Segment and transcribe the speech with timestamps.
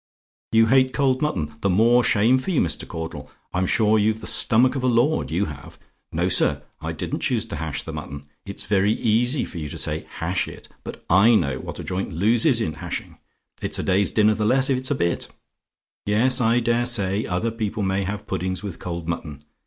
[0.51, 1.53] "You hate cold mutton.
[1.61, 2.87] The more shame for you, Mr.
[2.87, 3.29] Caudle.
[3.53, 5.77] I'm sure you've the stomach of a lord, you have.
[6.11, 8.25] No, sir: I didn't choose to hash the mutton.
[8.43, 12.11] It's very easy for you to say hash it; but I know what a joint
[12.13, 13.19] loses in hashing:
[13.61, 15.27] it's a day's dinner the less, if it's a bit.
[16.07, 19.43] Yes, I daresay; other people may have puddings with cold mutton.